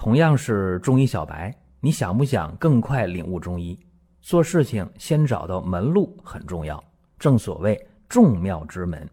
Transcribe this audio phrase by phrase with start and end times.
[0.00, 3.78] 同样是中医小白，你想不想更快领悟中医？
[4.22, 6.82] 做事情先找到门路很重要，
[7.18, 9.06] 正所谓众妙之门。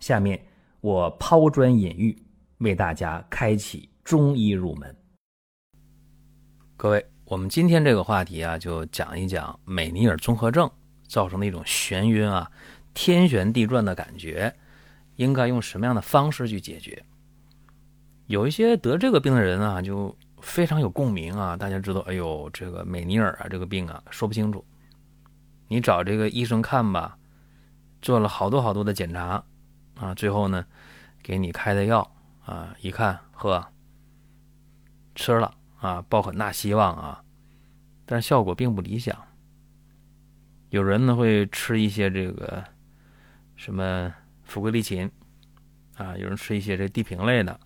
[0.00, 0.38] 下面
[0.82, 2.14] 我抛砖引玉，
[2.58, 4.94] 为大家开启中医入门。
[6.76, 10.70] 各位，我们今天这个话题啊，就讲一讲美尼尔综合症
[11.08, 12.52] 造成的一种眩晕啊、
[12.92, 14.54] 天旋地转的感觉，
[15.16, 17.02] 应该用什么样的方式去解决？
[18.26, 20.14] 有一些得这个病的人啊，就。
[20.44, 21.56] 非常有共鸣啊！
[21.56, 24.64] 大家知道，哎呦，这个美尼尔啊，这个病啊，说不清楚。
[25.66, 27.18] 你找这个医生看吧，
[28.02, 29.42] 做了好多好多的检查
[29.98, 30.64] 啊，最后呢，
[31.22, 32.08] 给你开的药
[32.44, 33.66] 啊，一看，呵，
[35.14, 37.24] 吃了啊，抱很大希望啊，
[38.04, 39.16] 但是效果并不理想。
[40.68, 42.62] 有人呢会吃一些这个
[43.56, 44.12] 什么
[44.44, 45.10] 福贵利嗪
[45.96, 47.58] 啊，有人吃一些这地平类的。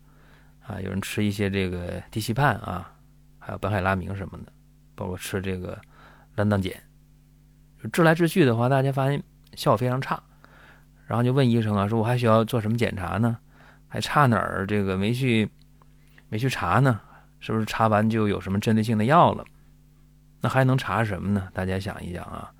[0.68, 2.92] 啊，有人吃一些这个地西泮啊，
[3.38, 4.52] 还有苯海拉明什么的，
[4.94, 5.80] 包括吃这个
[6.34, 6.70] 蓝萘碱，
[7.90, 9.22] 治来治去的话，大家发现
[9.54, 10.22] 效果非常差，
[11.06, 13.38] 然后就问医生啊，说我还需要做什么检查呢？
[13.88, 14.66] 还差哪儿？
[14.66, 15.48] 这个没去
[16.28, 17.00] 没去查呢？
[17.40, 19.42] 是不是查完就有什么针对性的药了？
[20.42, 21.48] 那还能查什么呢？
[21.54, 22.52] 大家想一想啊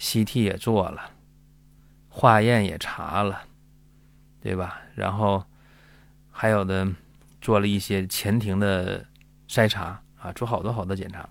[0.00, 1.02] ，CT 也做了，
[2.08, 3.42] 化验也查了，
[4.40, 4.80] 对吧？
[4.96, 5.44] 然后
[6.32, 6.84] 还有的。
[7.48, 9.02] 做了一些前庭的
[9.48, 11.26] 筛查啊，做好多好多检查。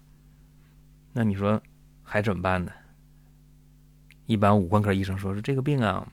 [1.13, 1.61] 那你说
[2.01, 2.71] 还怎么办呢？
[4.25, 6.07] 一般五官科医生说是这个病啊，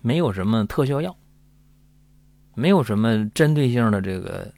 [0.00, 1.16] 没有什么特效药，
[2.56, 4.52] 没有什么针对性的这个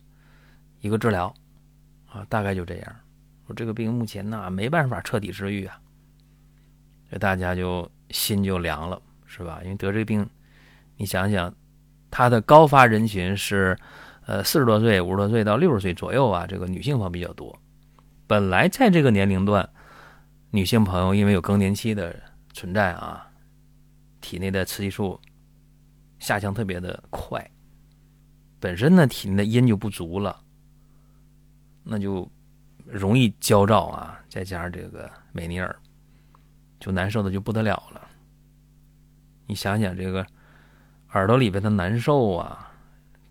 [0.80, 1.34] 一个治疗
[2.08, 2.96] 啊，大概就这样。
[3.46, 5.78] 说这个病目前呢没办法彻底治愈啊，
[7.10, 9.60] 这大家就心就凉了，是吧？
[9.62, 10.26] 因为得这个病，
[10.96, 11.54] 你想想。
[12.08, 13.76] 它的高发人群是，
[14.26, 17.56] 呃，四十多岁、五十多岁到六十岁左右啊，这个女性朋友比较多。
[18.26, 19.68] 本来在这个年龄段，
[20.50, 22.14] 女性朋友因为有更年期的
[22.52, 23.26] 存在啊，
[24.20, 25.20] 体内的雌激素
[26.18, 27.50] 下降特别的快，
[28.58, 30.40] 本身呢体内的阴就不足了，
[31.84, 32.28] 那就
[32.84, 35.74] 容易焦躁啊，再加上这个美尼尔，
[36.80, 38.08] 就难受的就不得了了。
[39.46, 40.26] 你想想这个。
[41.12, 42.70] 耳朵里边的难受啊，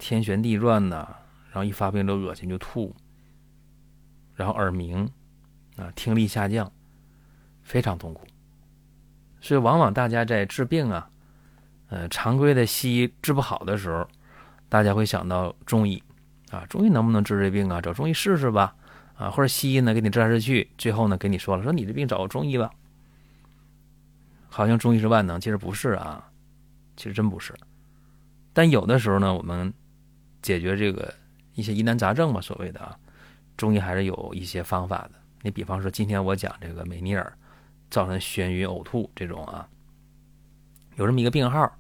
[0.07, 1.15] 天旋地转呐，
[1.49, 2.95] 然后一发病就恶心就吐，
[4.35, 5.09] 然后耳鸣
[5.77, 6.71] 啊，听力下降，
[7.63, 8.23] 非常痛苦。
[9.41, 11.09] 所以往往大家在治病啊，
[11.87, 14.07] 呃，常规的西医治不好的时候，
[14.69, 16.03] 大家会想到中医
[16.51, 17.81] 啊，中医能不能治这病啊？
[17.81, 18.75] 找中医试试吧，
[19.15, 22.69] 啊，或者西医呢给你治来治去，最后呢给你说了，说你这病找个中医吧，
[24.49, 26.29] 好像中医是万能，其实不是啊。
[26.95, 27.55] 其实真不是，
[28.53, 29.73] 但有的时候呢，我们
[30.45, 31.11] 解决这个
[31.55, 32.95] 一些疑难杂症嘛，所谓的啊，
[33.57, 35.13] 中医还是有一些方法的。
[35.41, 37.35] 你比方说，今天我讲这个美尼尔
[37.89, 39.67] 造成眩晕、呕吐这种啊，
[40.97, 41.75] 有这么一个病号，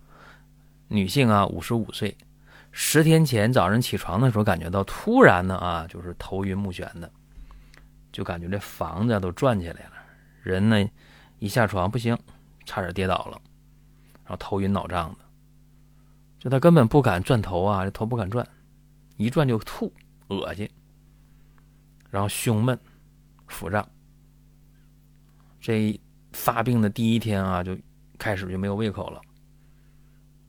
[0.87, 2.17] 女性啊，五十五岁，
[2.71, 7.11] 十天前早上起床的时候，感觉到突然呢啊，就是头晕目眩的，
[8.11, 9.91] 就感觉这房子都转起来了，
[10.41, 10.83] 人呢
[11.37, 12.17] 一下床不行，
[12.65, 13.39] 差点跌倒了。
[14.23, 15.19] 然后头晕脑胀的，
[16.39, 18.47] 就他根本不敢转头啊，这头不敢转，
[19.17, 19.91] 一转就吐，
[20.27, 20.69] 恶心。
[22.09, 22.79] 然后胸闷、
[23.47, 23.87] 腹胀，
[25.59, 25.99] 这
[26.31, 27.77] 发病的第一天啊，就
[28.17, 29.21] 开始就没有胃口了。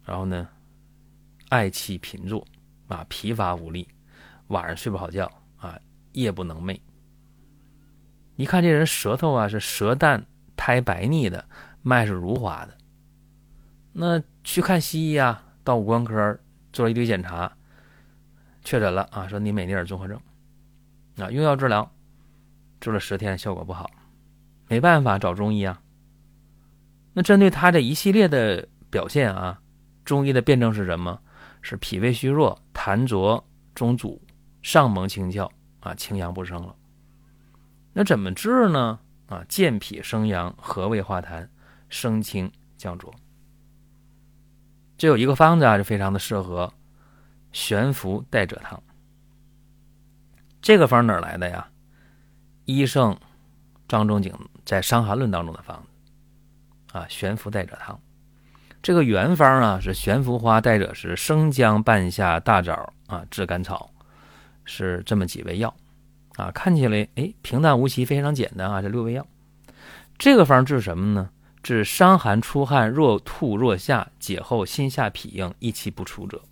[0.05, 0.49] 然后呢，
[1.51, 2.47] 嗳气频作，
[2.87, 3.89] 啊，疲乏无力，
[4.49, 5.77] 晚上睡不好觉啊，
[6.13, 6.79] 夜不能寐。
[8.37, 10.25] 一看这人舌头啊是舌淡
[10.57, 11.49] 苔白腻的，
[11.83, 12.77] 脉是如滑的。
[13.93, 16.39] 那去看西医啊，到五官科
[16.73, 17.57] 做了一堆检查，
[18.67, 20.21] 确诊了啊，说你美尼尔综合症，
[21.19, 21.89] 啊，用药治疗，
[22.81, 23.89] 治了十天效果不好，
[24.67, 25.81] 没办法找中医啊。
[27.13, 29.61] 那针对他这一系列的表现啊，
[30.05, 31.17] 中医的辨证是什么？
[31.63, 33.43] 是脾胃虚弱，痰浊
[33.73, 34.21] 中阻，
[34.63, 35.49] 上蒙清窍
[35.79, 36.75] 啊，清阳不生了。
[37.93, 38.99] 那怎么治呢？
[39.29, 41.49] 啊，健脾生阳，和胃化痰，
[41.89, 43.15] 升清降浊。
[44.99, 46.73] 这有一个方子啊，就非常的适合
[47.57, 48.83] 悬浮带赭汤。
[50.61, 51.67] 这个方哪来的呀？
[52.67, 53.19] 医圣
[53.89, 54.31] 张仲景
[54.67, 57.99] 在《伤寒论》当中的方子啊，悬浮带赭汤。
[58.83, 63.91] 这个原方啊是悬浮花、带赭石、生姜、半夏、大枣啊、炙甘草，
[64.67, 65.75] 是这么几味药
[66.35, 66.51] 啊。
[66.51, 69.27] 看起来哎平淡无奇，非常简单啊，这六味药。
[70.19, 71.31] 这个方治什么呢？
[71.63, 76.43] 治伤寒出汗若吐若下，解后心下痞硬，益气不出者。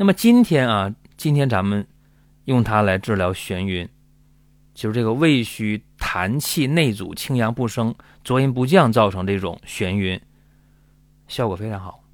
[0.00, 1.84] 那么今天啊，今天咱们
[2.44, 3.88] 用它来治疗眩晕，
[4.72, 7.92] 就是这个胃虚痰气内阻、清阳不升、
[8.22, 10.20] 浊阴不降，造成这种眩晕，
[11.26, 12.04] 效果非常好。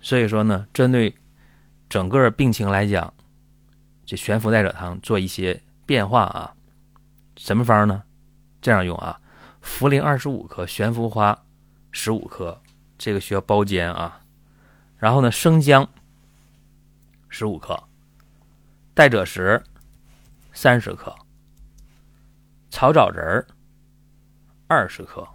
[0.00, 1.14] 所以说呢，针对
[1.86, 3.12] 整个病情来讲，
[4.06, 6.54] 这悬浮带者汤做一些变化啊。
[7.36, 8.02] 什么方呢？
[8.62, 9.20] 这样用啊，
[9.62, 11.44] 茯苓二十五克，悬浮花
[11.90, 12.62] 十五克，
[12.96, 14.22] 这个需要包煎啊。
[14.96, 15.86] 然后呢，生姜
[17.28, 17.78] 十五克，
[18.94, 19.62] 带赭石
[20.52, 21.14] 三十克，
[22.70, 23.46] 草枣仁儿
[24.66, 25.26] 二十克，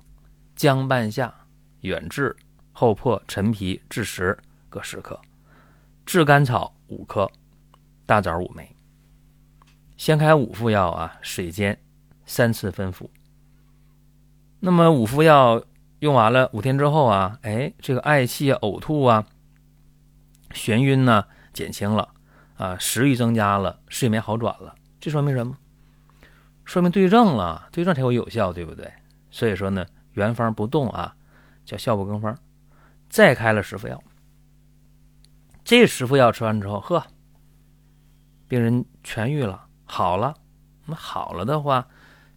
[0.55, 1.33] 姜半夏、
[1.81, 2.35] 远志、
[2.71, 4.37] 厚朴、陈皮、枳实
[4.69, 5.19] 各十克，
[6.05, 7.29] 炙甘草五克，
[8.05, 8.75] 大枣五枚。
[9.97, 11.77] 先开五副药啊，水煎。
[12.23, 13.11] 三次分服。
[14.61, 15.61] 那么五副药
[15.99, 19.27] 用完了五天之后啊，哎，这个嗳气啊、呕吐啊、
[20.53, 22.07] 眩晕呢减轻了
[22.57, 24.75] 啊，食欲增加了，睡眠好转了。
[24.99, 25.57] 这说明什么？
[26.65, 28.91] 说明对症了，对症才会有效，对不对？
[29.29, 31.15] 所以说呢，原方不动啊，
[31.65, 32.37] 叫效不更方。
[33.09, 34.01] 再开了十副药，
[35.63, 37.05] 这十副药吃完之后，呵，
[38.47, 40.35] 病人痊愈了，好了。
[40.85, 41.87] 那好了的话。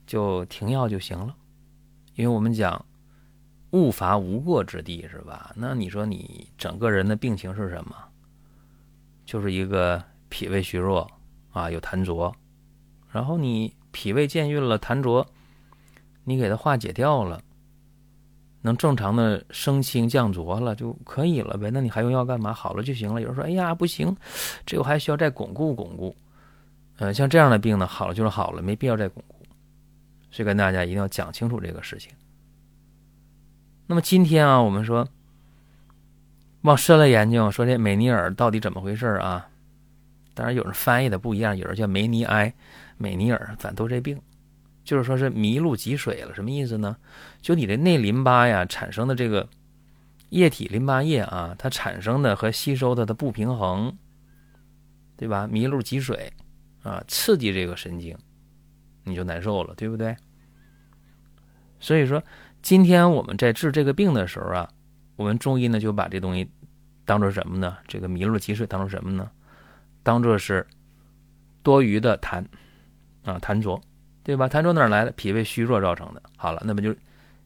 [0.07, 1.35] 就停药就行了，
[2.15, 2.85] 因为我们讲
[3.71, 5.51] 勿伐无过之地，是吧？
[5.57, 7.97] 那你说你整个人的病情是什么？
[9.25, 11.11] 就是一个脾胃虚弱
[11.53, 12.35] 啊，有痰浊，
[13.11, 15.27] 然后你脾胃健运了，痰浊
[16.25, 17.41] 你给它化解掉了，
[18.61, 21.71] 能正常的升清降浊了就可以了呗。
[21.71, 22.53] 那你还用药干嘛？
[22.53, 23.21] 好了就行了。
[23.21, 24.17] 有人说：“哎呀，不行，
[24.65, 26.17] 这我还需要再巩固巩固。”
[26.97, 29.35] 呃，像这样的病呢，好了就是好了，没必要再巩固。
[30.31, 32.11] 所以跟大家一定要讲清楚这个事情。
[33.87, 35.07] 那么今天啊，我们说
[36.65, 39.47] 往深了研究，说这美尼尔到底怎么回事啊？
[40.33, 42.53] 当然有人翻译的不一样，有人叫梅尼埃、
[42.97, 44.19] 美尼尔，反正都这病，
[44.83, 46.35] 就是说是迷路积水了。
[46.35, 46.97] 什么意思呢？
[47.43, 49.47] 就你的内淋巴呀产生的这个
[50.31, 53.95] 液体淋巴液啊，它产生的和吸收的它不平衡，
[55.19, 55.47] 对吧？
[55.47, 56.33] 迷路积水
[56.83, 58.17] 啊，刺激这个神经。
[59.05, 60.17] 你就难受了，对不对？
[61.79, 62.25] 所以说，
[62.63, 64.67] 今天我们在治这个病的时候啊，
[65.17, 66.51] 我们中医呢就把这东西
[67.05, 67.77] 当做什么呢？
[67.87, 69.31] 这个迷路积水当做什么呢？
[70.03, 70.67] 当做是
[71.63, 72.45] 多余的痰
[73.25, 73.81] 啊，痰浊，
[74.23, 74.49] 对吧？
[74.49, 75.11] 痰浊哪来的？
[75.13, 76.23] 脾胃虚弱造成的。
[76.37, 76.95] 好了，那么就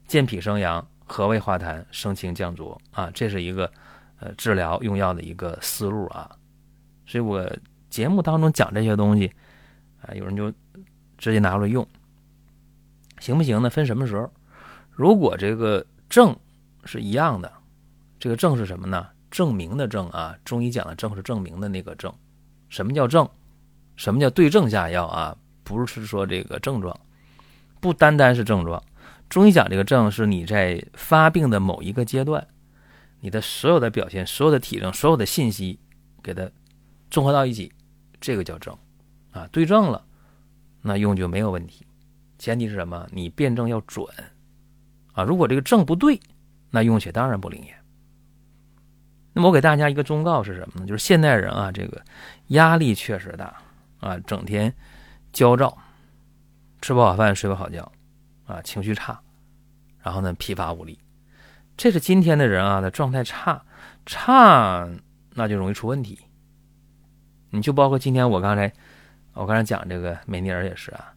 [0.07, 3.71] 健脾生阳，和胃化痰，升清降浊啊，这是一个
[4.19, 6.29] 呃治疗用药的一个思路啊。
[7.05, 7.49] 所以我
[7.89, 9.31] 节目当中讲这些东西
[10.01, 10.53] 啊，有人就。
[11.21, 11.85] 直接拿出来用，
[13.19, 13.69] 行不行呢？
[13.69, 14.31] 分什么时候？
[14.89, 16.33] 如果这个症
[16.85, 17.51] 是一样的，
[18.19, 19.07] 这个症是什么呢？
[19.31, 22.13] 证明的证啊，中医讲的症是证明的那个症。
[22.67, 23.27] 什么叫症？
[23.95, 25.37] 什么叫对症下药啊？
[25.63, 26.99] 不是说这个症状，
[27.79, 28.81] 不单单是症状。
[29.29, 32.47] 中医讲这个症是你在发病的某一个阶段，
[33.19, 35.79] 你的所有的表现、所有的体征、所有的信息，
[36.23, 36.49] 给它
[37.11, 37.71] 综合到一起，
[38.19, 38.75] 这个叫症
[39.31, 40.03] 啊，对症了。
[40.81, 41.85] 那用就没有问题，
[42.39, 43.07] 前提是什么？
[43.11, 44.07] 你辩证要准
[45.13, 45.23] 啊！
[45.23, 46.19] 如果这个证不对，
[46.71, 47.78] 那用起来当然不灵验。
[49.47, 50.85] 我给大家一个忠告是什么呢？
[50.85, 52.01] 就是现代人啊，这个
[52.47, 53.55] 压力确实大
[53.99, 54.73] 啊，整天
[55.31, 55.77] 焦躁，
[56.81, 57.91] 吃不好饭，睡不好觉
[58.45, 59.19] 啊，情绪差，
[60.01, 60.99] 然后呢疲乏无力，
[61.77, 63.63] 这是今天的人啊的状态差
[64.05, 64.87] 差，
[65.35, 66.19] 那就容易出问题。
[67.51, 68.71] 你就包括今天我刚才。
[69.33, 71.13] 我刚才讲这个美尼尔也是啊，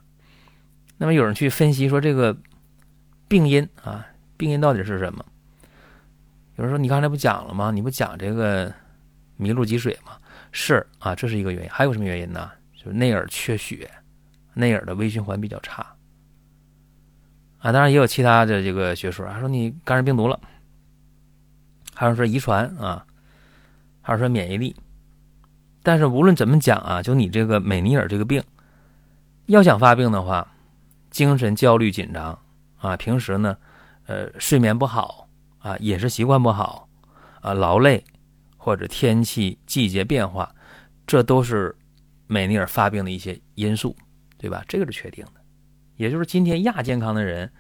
[0.97, 2.37] 那么有人去分析说这个
[3.27, 5.25] 病因啊，病因到底是什么？
[6.57, 7.71] 有人说你刚才不讲了吗？
[7.71, 8.73] 你不讲这个
[9.37, 10.13] 迷路积水吗？
[10.53, 11.71] 是啊，这是一个原因。
[11.71, 12.51] 还有什么原因呢？
[12.77, 13.91] 就是内耳缺血，
[14.55, 15.87] 内耳的微循环比较差
[17.59, 17.73] 啊。
[17.73, 20.39] 当然也有其他的这个学说，还说你感染病毒了，
[21.95, 23.07] 还有说遗传啊，
[24.03, 24.77] 还有说免疫力。
[25.83, 28.43] 但是无论怎么讲啊，就你这个美尼尔这个病，
[29.47, 30.47] 要想发病的话，
[31.11, 32.39] 精神焦虑紧张
[32.79, 33.57] 啊，平时呢，
[34.07, 35.22] 呃，睡眠不好
[35.63, 36.89] 啊，饮食习惯不好
[37.41, 38.05] 啊，劳累
[38.57, 40.55] 或者天气季节变化，
[41.07, 41.75] 这都是
[42.27, 43.97] 美尼尔发病的一些因素，
[44.37, 44.63] 对吧？
[44.69, 45.33] 这个是确定的。
[45.97, 47.51] 也就是今天亚健康的人，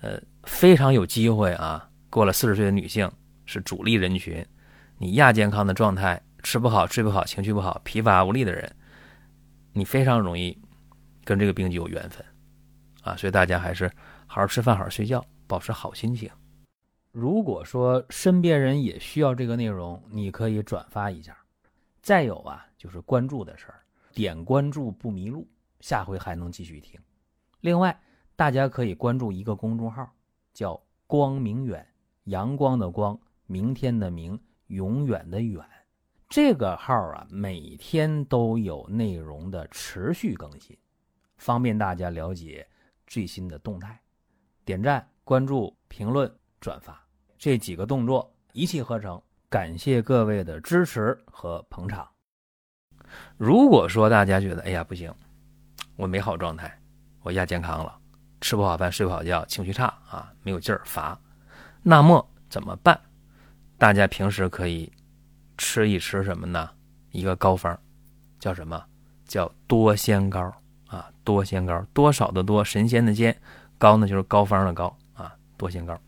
[0.00, 3.10] 呃，非常有机会啊，过了四十岁的女性
[3.44, 4.46] 是主力人群，
[4.96, 6.22] 你亚健康的状态。
[6.42, 8.74] 吃不好、睡不好、情绪不好、疲乏无力的人，
[9.74, 10.58] 你非常容易
[11.22, 12.24] 跟这个病就有缘分
[13.02, 13.14] 啊！
[13.14, 13.86] 所以大家还是
[14.26, 16.30] 好好吃饭、好好睡觉，保持好心情。
[17.12, 21.36] 如果说身边人也需要这个内容，你可以转发一下。
[22.00, 23.82] 再有啊，就是关注的事儿。
[24.12, 25.46] 点关注不迷路，
[25.80, 27.00] 下回还能继续听。
[27.60, 28.00] 另外，
[28.36, 30.08] 大家可以关注一个公众号，
[30.52, 31.86] 叫“光明远”，
[32.24, 34.38] 阳光的光，明天的明，
[34.68, 35.64] 永远的远。
[36.28, 40.76] 这个号啊，每天都有内容的持续更新，
[41.38, 42.66] 方便大家了解
[43.06, 44.00] 最新的动态。
[44.64, 46.98] 点赞、关注、评论、转发
[47.38, 49.20] 这几个动作一气呵成。
[49.48, 52.08] 感谢各位的支持和捧场。
[53.36, 55.12] 如果说大家觉得，哎呀不行，
[55.96, 56.80] 我没好状态，
[57.22, 57.98] 我亚健康了，
[58.40, 61.18] 吃不好饭，睡不好觉，情绪差啊，没有劲儿，乏，
[61.82, 63.00] 那么怎么办？
[63.76, 64.92] 大家平时可以
[65.58, 66.70] 吃一吃什么呢？
[67.10, 67.76] 一个膏方，
[68.38, 68.80] 叫什么？
[69.26, 70.52] 叫多仙膏
[70.86, 73.36] 啊，多仙膏，多少的多，神仙的仙，
[73.78, 76.00] 膏呢就是膏方的膏啊，多仙膏。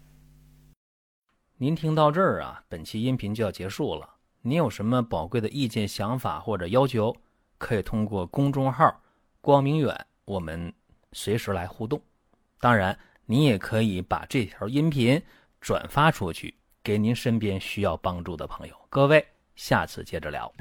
[1.62, 4.16] 您听到这儿啊，本期音频就要结束了。
[4.40, 7.14] 您有什么宝贵的意见、想法或者要求，
[7.56, 9.00] 可以通过公众号
[9.40, 10.74] “光明远”，我们
[11.12, 12.02] 随时来互动。
[12.58, 15.22] 当然，您也可以把这条音频
[15.60, 16.52] 转发出去，
[16.82, 18.74] 给您身边需要帮助的朋友。
[18.90, 20.52] 各位，下次接着聊。